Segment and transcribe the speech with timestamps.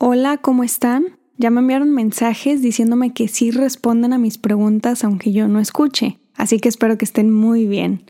[0.00, 1.18] Hola, ¿cómo están?
[1.38, 6.20] Ya me enviaron mensajes diciéndome que sí responden a mis preguntas aunque yo no escuche,
[6.36, 8.08] así que espero que estén muy bien.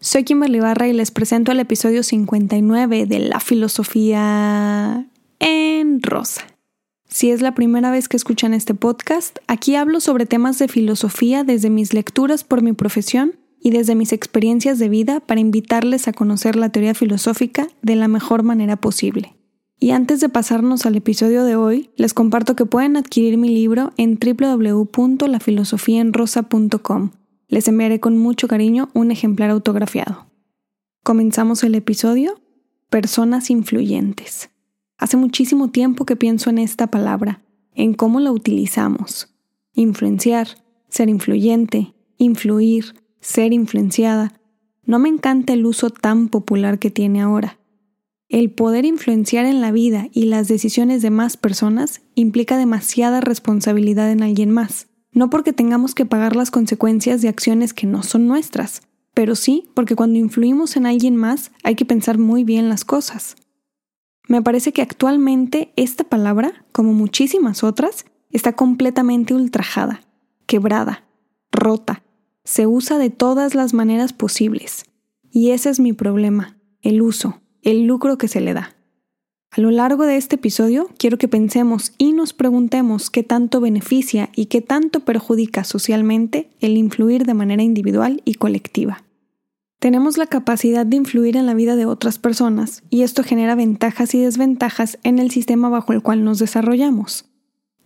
[0.00, 5.06] Soy Kimberly Barra y les presento el episodio 59 de La Filosofía
[5.38, 6.48] en Rosa.
[7.08, 11.44] Si es la primera vez que escuchan este podcast, aquí hablo sobre temas de filosofía
[11.44, 16.12] desde mis lecturas por mi profesión y desde mis experiencias de vida para invitarles a
[16.12, 19.36] conocer la teoría filosófica de la mejor manera posible.
[19.82, 23.94] Y antes de pasarnos al episodio de hoy, les comparto que pueden adquirir mi libro
[23.96, 27.10] en www.lafilosofiaenrosa.com.
[27.48, 30.26] Les enviaré con mucho cariño un ejemplar autografiado.
[31.02, 32.38] Comenzamos el episodio.
[32.90, 34.50] Personas influyentes.
[34.98, 37.40] Hace muchísimo tiempo que pienso en esta palabra,
[37.74, 39.34] en cómo la utilizamos.
[39.72, 40.48] Influenciar,
[40.90, 44.34] ser influyente, influir, ser influenciada.
[44.84, 47.59] No me encanta el uso tan popular que tiene ahora.
[48.30, 54.08] El poder influenciar en la vida y las decisiones de más personas implica demasiada responsabilidad
[54.12, 58.28] en alguien más, no porque tengamos que pagar las consecuencias de acciones que no son
[58.28, 58.82] nuestras,
[59.14, 63.34] pero sí porque cuando influimos en alguien más hay que pensar muy bien las cosas.
[64.28, 70.02] Me parece que actualmente esta palabra, como muchísimas otras, está completamente ultrajada,
[70.46, 71.04] quebrada,
[71.50, 72.04] rota,
[72.44, 74.84] se usa de todas las maneras posibles.
[75.32, 78.74] Y ese es mi problema, el uso, el lucro que se le da.
[79.52, 84.30] A lo largo de este episodio quiero que pensemos y nos preguntemos qué tanto beneficia
[84.36, 89.02] y qué tanto perjudica socialmente el influir de manera individual y colectiva.
[89.80, 94.14] Tenemos la capacidad de influir en la vida de otras personas y esto genera ventajas
[94.14, 97.24] y desventajas en el sistema bajo el cual nos desarrollamos.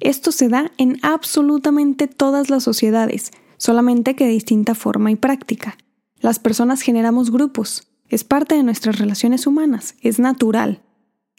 [0.00, 5.78] Esto se da en absolutamente todas las sociedades, solamente que de distinta forma y práctica.
[6.20, 10.82] Las personas generamos grupos, es parte de nuestras relaciones humanas, es natural.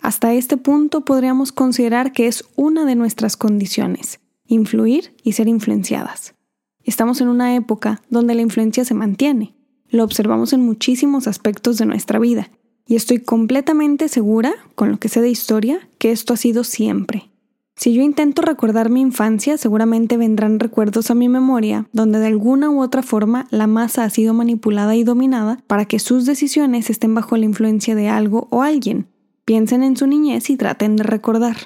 [0.01, 6.35] Hasta este punto podríamos considerar que es una de nuestras condiciones, influir y ser influenciadas.
[6.83, 9.55] Estamos en una época donde la influencia se mantiene.
[9.87, 12.49] Lo observamos en muchísimos aspectos de nuestra vida,
[12.87, 17.31] y estoy completamente segura, con lo que sé de historia, que esto ha sido siempre.
[17.75, 22.69] Si yo intento recordar mi infancia, seguramente vendrán recuerdos a mi memoria donde de alguna
[22.69, 27.13] u otra forma la masa ha sido manipulada y dominada para que sus decisiones estén
[27.13, 29.07] bajo la influencia de algo o alguien.
[29.43, 31.57] Piensen en su niñez y traten de recordar.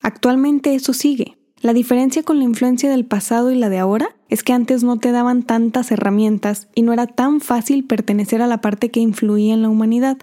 [0.00, 1.38] Actualmente eso sigue.
[1.60, 4.98] La diferencia con la influencia del pasado y la de ahora es que antes no
[4.98, 9.54] te daban tantas herramientas y no era tan fácil pertenecer a la parte que influía
[9.54, 10.18] en la humanidad.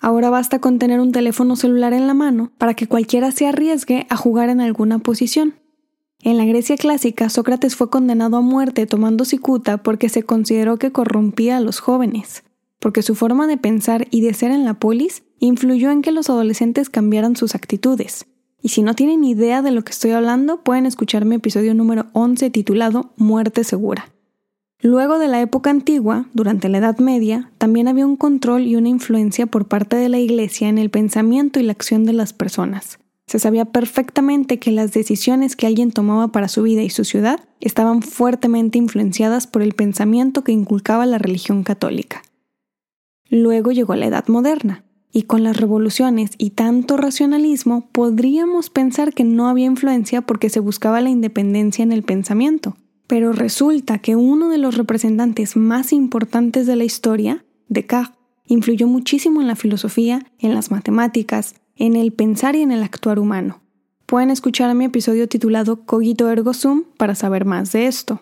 [0.00, 4.06] Ahora basta con tener un teléfono celular en la mano para que cualquiera se arriesgue
[4.08, 5.54] a jugar en alguna posición.
[6.22, 10.90] En la Grecia clásica, Sócrates fue condenado a muerte tomando cicuta porque se consideró que
[10.90, 12.44] corrompía a los jóvenes,
[12.78, 16.30] porque su forma de pensar y de ser en la polis influyó en que los
[16.30, 18.26] adolescentes cambiaran sus actitudes.
[18.62, 22.06] Y si no tienen idea de lo que estoy hablando, pueden escuchar mi episodio número
[22.12, 24.10] 11 titulado Muerte Segura.
[24.82, 28.88] Luego de la época antigua, durante la Edad Media, también había un control y una
[28.88, 32.98] influencia por parte de la Iglesia en el pensamiento y la acción de las personas.
[33.26, 37.40] Se sabía perfectamente que las decisiones que alguien tomaba para su vida y su ciudad
[37.60, 42.22] estaban fuertemente influenciadas por el pensamiento que inculcaba la religión católica.
[43.28, 49.24] Luego llegó la Edad Moderna, y con las revoluciones y tanto racionalismo podríamos pensar que
[49.24, 52.76] no había influencia porque se buscaba la independencia en el pensamiento,
[53.10, 58.16] pero resulta que uno de los representantes más importantes de la historia, Descartes,
[58.46, 63.18] influyó muchísimo en la filosofía, en las matemáticas, en el pensar y en el actuar
[63.18, 63.62] humano.
[64.06, 68.20] Pueden escuchar mi episodio titulado Cogito ergo sum para saber más de esto.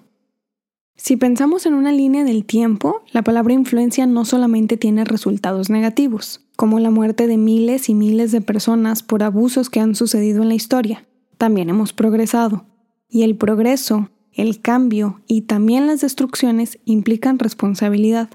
[0.97, 6.47] Si pensamos en una línea del tiempo, la palabra influencia no solamente tiene resultados negativos,
[6.56, 10.49] como la muerte de miles y miles de personas por abusos que han sucedido en
[10.49, 11.06] la historia.
[11.37, 12.65] También hemos progresado.
[13.10, 18.28] Y el progreso el cambio y también las destrucciones implican responsabilidad.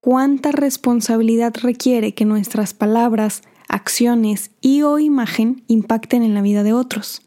[0.00, 6.72] ¿Cuánta responsabilidad requiere que nuestras palabras, acciones y o imagen impacten en la vida de
[6.72, 7.22] otros?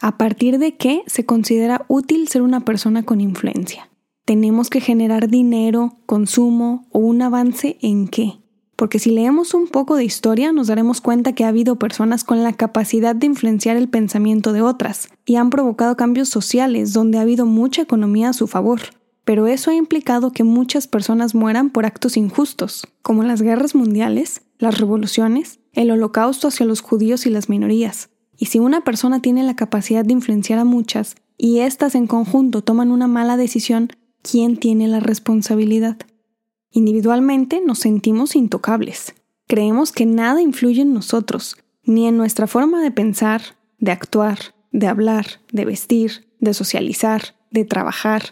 [0.00, 3.90] ¿A partir de qué se considera útil ser una persona con influencia?
[4.24, 8.38] ¿Tenemos que generar dinero, consumo o un avance en qué?
[8.76, 12.42] Porque si leemos un poco de historia nos daremos cuenta que ha habido personas con
[12.42, 17.22] la capacidad de influenciar el pensamiento de otras, y han provocado cambios sociales donde ha
[17.22, 18.80] habido mucha economía a su favor.
[19.24, 24.42] Pero eso ha implicado que muchas personas mueran por actos injustos, como las guerras mundiales,
[24.58, 28.10] las revoluciones, el holocausto hacia los judíos y las minorías.
[28.36, 32.62] Y si una persona tiene la capacidad de influenciar a muchas, y éstas en conjunto
[32.62, 33.88] toman una mala decisión,
[34.22, 35.96] ¿quién tiene la responsabilidad?
[36.76, 39.14] Individualmente nos sentimos intocables.
[39.46, 43.42] Creemos que nada influye en nosotros, ni en nuestra forma de pensar,
[43.78, 44.38] de actuar,
[44.72, 48.22] de hablar, de vestir, de socializar, de trabajar.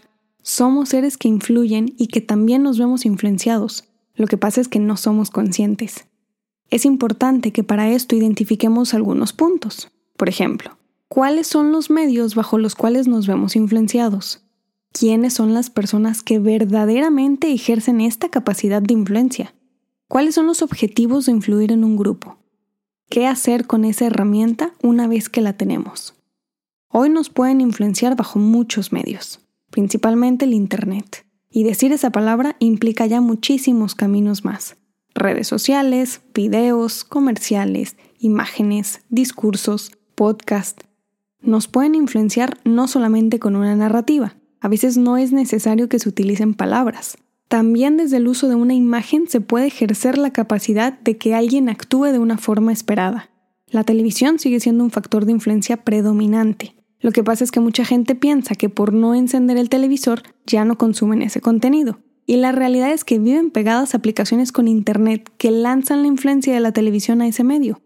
[0.43, 3.85] Somos seres que influyen y que también nos vemos influenciados.
[4.17, 6.09] Lo que pasa es que no somos conscientes.
[6.69, 9.93] Es importante que para esto identifiquemos algunos puntos.
[10.17, 14.43] Por ejemplo, ¿cuáles son los medios bajo los cuales nos vemos influenciados?
[14.93, 19.55] ¿Quiénes son las personas que verdaderamente ejercen esta capacidad de influencia?
[20.09, 22.39] ¿Cuáles son los objetivos de influir en un grupo?
[23.09, 26.15] ¿Qué hacer con esa herramienta una vez que la tenemos?
[26.89, 29.41] Hoy nos pueden influenciar bajo muchos medios
[29.73, 31.27] principalmente el Internet.
[31.51, 34.77] Y decir esa palabra implica ya muchísimos caminos más.
[35.15, 40.83] Redes sociales, videos, comerciales, imágenes, discursos, podcast.
[41.41, 44.37] Nos pueden influenciar no solamente con una narrativa.
[44.63, 47.19] A veces no es necesario que se utilicen palabras.
[47.49, 51.69] También desde el uso de una imagen se puede ejercer la capacidad de que alguien
[51.69, 53.29] actúe de una forma esperada.
[53.67, 57.85] La televisión sigue siendo un factor de influencia predominante, lo que pasa es que mucha
[57.85, 61.99] gente piensa que por no encender el televisor ya no consumen ese contenido.
[62.27, 66.55] Y la realidad es que viven pegadas a aplicaciones con Internet que lanzan la influencia
[66.55, 67.83] de la televisión a ese medio.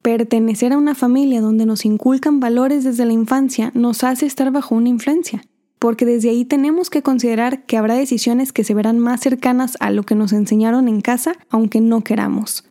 [0.00, 4.74] Pertenecer a una familia donde nos inculcan valores desde la infancia nos hace estar bajo
[4.74, 5.42] una influencia,
[5.84, 9.90] porque desde ahí tenemos que considerar que habrá decisiones que se verán más cercanas a
[9.90, 12.64] lo que nos enseñaron en casa, aunque no queramos.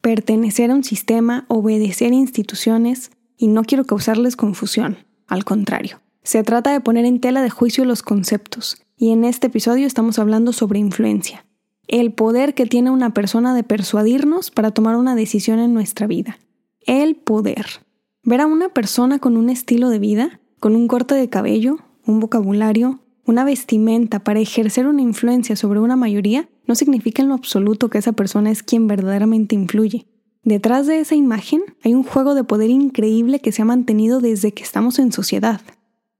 [0.00, 4.96] Pertenecer a un sistema, obedecer instituciones, y no quiero causarles confusión.
[5.26, 9.48] Al contrario, se trata de poner en tela de juicio los conceptos, y en este
[9.48, 11.44] episodio estamos hablando sobre influencia,
[11.88, 16.38] el poder que tiene una persona de persuadirnos para tomar una decisión en nuestra vida.
[16.80, 17.66] El poder.
[18.22, 22.20] Ver a una persona con un estilo de vida, con un corte de cabello, un
[22.20, 27.90] vocabulario, una vestimenta para ejercer una influencia sobre una mayoría, no significa en lo absoluto
[27.90, 30.06] que esa persona es quien verdaderamente influye.
[30.44, 34.52] Detrás de esa imagen hay un juego de poder increíble que se ha mantenido desde
[34.52, 35.60] que estamos en sociedad.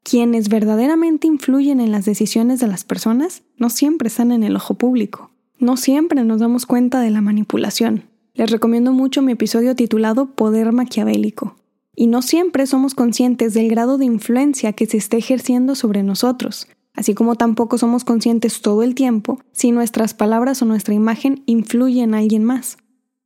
[0.02, 4.74] Quienes verdaderamente influyen en las decisiones de las personas no siempre están en el ojo
[4.74, 5.30] público.
[5.58, 8.04] No siempre nos damos cuenta de la manipulación.
[8.34, 11.56] Les recomiendo mucho mi episodio titulado Poder Maquiavélico.
[11.96, 16.68] Y no siempre somos conscientes del grado de influencia que se está ejerciendo sobre nosotros,
[16.92, 22.10] así como tampoco somos conscientes todo el tiempo si nuestras palabras o nuestra imagen influyen
[22.10, 22.76] en alguien más.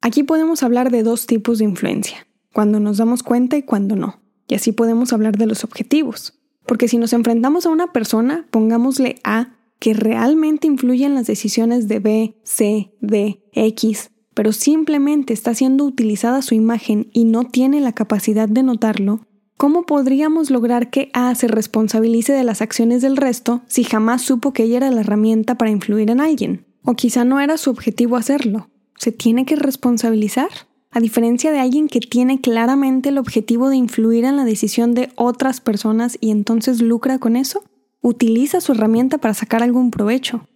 [0.01, 4.21] Aquí podemos hablar de dos tipos de influencia, cuando nos damos cuenta y cuando no.
[4.49, 6.35] Y así podemos hablar de los objetivos.
[6.65, 11.89] Porque si nos enfrentamos a una persona, pongámosle A, que realmente influye en las decisiones
[11.89, 17.81] de B, C, D, X, pero simplemente está siendo utilizada su imagen y no tiene
[17.81, 23.17] la capacidad de notarlo, ¿cómo podríamos lograr que A se responsabilice de las acciones del
[23.17, 26.67] resto si jamás supo que ella era la herramienta para influir en alguien?
[26.83, 30.49] O quizá no era su objetivo hacerlo, se tiene que responsabilizar,
[30.91, 35.11] a diferencia de alguien que tiene claramente el objetivo de influir en la decisión de
[35.15, 37.63] otras personas y entonces lucra con eso,
[38.03, 40.47] utiliza su herramienta para sacar algún provecho.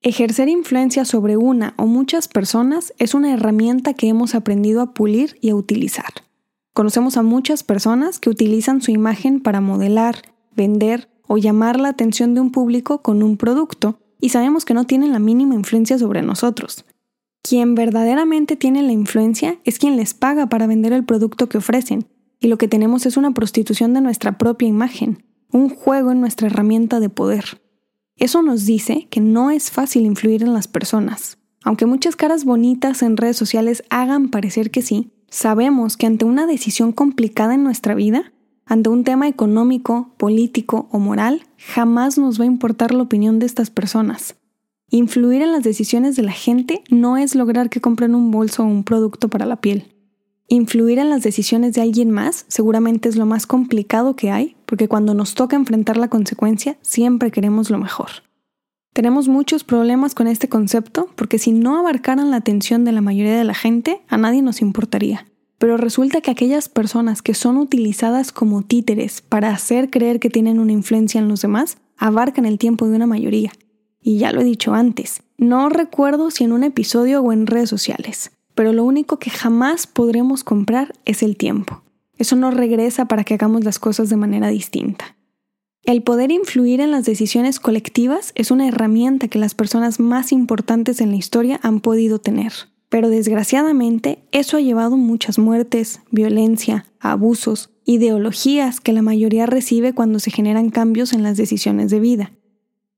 [0.00, 5.36] Ejercer influencia sobre una o muchas personas es una herramienta que hemos aprendido a pulir
[5.40, 6.12] y a utilizar.
[6.72, 10.22] Conocemos a muchas personas que utilizan su imagen para modelar,
[10.54, 14.84] vender o llamar la atención de un público con un producto, y sabemos que no
[14.84, 16.84] tienen la mínima influencia sobre nosotros.
[17.42, 22.06] Quien verdaderamente tiene la influencia es quien les paga para vender el producto que ofrecen,
[22.38, 26.46] y lo que tenemos es una prostitución de nuestra propia imagen, un juego en nuestra
[26.46, 27.60] herramienta de poder.
[28.18, 31.38] Eso nos dice que no es fácil influir en las personas.
[31.62, 36.46] Aunque muchas caras bonitas en redes sociales hagan parecer que sí, sabemos que ante una
[36.46, 38.32] decisión complicada en nuestra vida,
[38.66, 43.46] ante un tema económico, político o moral, jamás nos va a importar la opinión de
[43.46, 44.36] estas personas.
[44.90, 48.66] Influir en las decisiones de la gente no es lograr que compren un bolso o
[48.66, 49.94] un producto para la piel.
[50.48, 54.86] Influir en las decisiones de alguien más seguramente es lo más complicado que hay, porque
[54.86, 58.10] cuando nos toca enfrentar la consecuencia siempre queremos lo mejor.
[58.92, 63.38] Tenemos muchos problemas con este concepto porque si no abarcaran la atención de la mayoría
[63.38, 65.26] de la gente, a nadie nos importaría.
[65.56, 70.60] Pero resulta que aquellas personas que son utilizadas como títeres para hacer creer que tienen
[70.60, 73.52] una influencia en los demás, abarcan el tiempo de una mayoría
[74.02, 77.70] y ya lo he dicho antes, no recuerdo si en un episodio o en redes
[77.70, 81.82] sociales, pero lo único que jamás podremos comprar es el tiempo.
[82.18, 85.16] Eso no regresa para que hagamos las cosas de manera distinta.
[85.84, 91.00] El poder influir en las decisiones colectivas es una herramienta que las personas más importantes
[91.00, 92.52] en la historia han podido tener.
[92.90, 100.18] Pero desgraciadamente eso ha llevado muchas muertes, violencia, abusos, ideologías que la mayoría recibe cuando
[100.18, 102.32] se generan cambios en las decisiones de vida.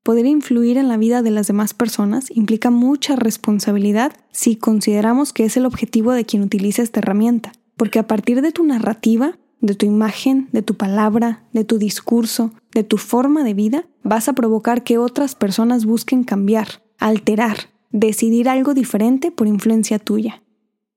[0.02, 5.44] Poder influir en la vida de las demás personas implica mucha responsabilidad si consideramos que
[5.44, 9.74] es el objetivo de quien utiliza esta herramienta, porque a partir de tu narrativa de
[9.74, 14.34] tu imagen, de tu palabra, de tu discurso, de tu forma de vida, vas a
[14.34, 20.42] provocar que otras personas busquen cambiar, alterar, decidir algo diferente por influencia tuya.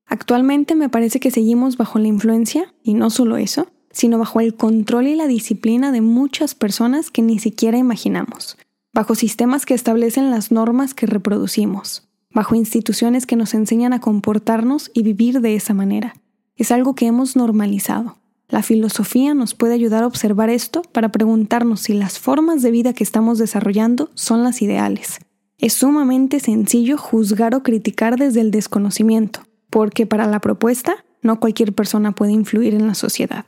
[0.08, 4.54] Actualmente me parece que seguimos bajo la influencia, y no solo eso, sino bajo el
[4.56, 8.58] control y la disciplina de muchas personas que ni siquiera imaginamos,
[8.94, 14.92] bajo sistemas que establecen las normas que reproducimos, bajo instituciones que nos enseñan a comportarnos
[14.94, 16.16] y vivir de esa manera.
[16.56, 18.18] Es algo que hemos normalizado.
[18.50, 22.94] La filosofía nos puede ayudar a observar esto para preguntarnos si las formas de vida
[22.94, 25.20] que estamos desarrollando son las ideales.
[25.58, 31.74] Es sumamente sencillo juzgar o criticar desde el desconocimiento, porque para la propuesta no cualquier
[31.74, 33.46] persona puede influir en la sociedad.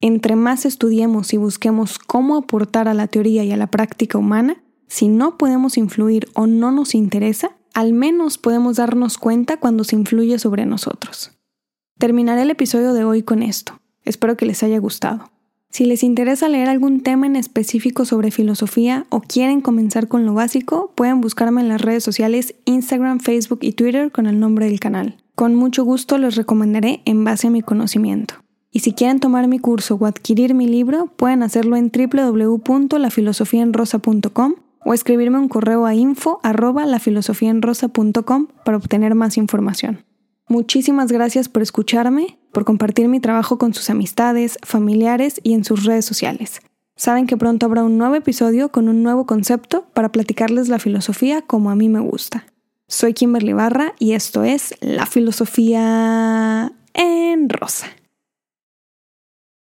[0.00, 4.62] Entre más estudiemos y busquemos cómo aportar a la teoría y a la práctica humana,
[4.88, 9.96] si no podemos influir o no nos interesa, al menos podemos darnos cuenta cuando se
[9.96, 11.32] influye sobre nosotros.
[11.98, 13.80] Terminaré el episodio de hoy con esto.
[14.04, 15.30] Espero que les haya gustado.
[15.70, 20.34] Si les interesa leer algún tema en específico sobre filosofía o quieren comenzar con lo
[20.34, 24.80] básico, pueden buscarme en las redes sociales Instagram, Facebook y Twitter con el nombre del
[24.80, 25.16] canal.
[25.34, 28.34] Con mucho gusto los recomendaré en base a mi conocimiento.
[28.70, 34.94] Y si quieren tomar mi curso o adquirir mi libro, pueden hacerlo en www.lafilosofiaenrosa.com o
[34.94, 36.40] escribirme un correo a info
[38.64, 40.04] para obtener más información.
[40.46, 45.84] Muchísimas gracias por escucharme, por compartir mi trabajo con sus amistades, familiares y en sus
[45.84, 46.60] redes sociales.
[46.96, 51.42] Saben que pronto habrá un nuevo episodio con un nuevo concepto para platicarles la filosofía
[51.42, 52.46] como a mí me gusta.
[52.86, 57.86] Soy Kimberly Barra y esto es La Filosofía en Rosa.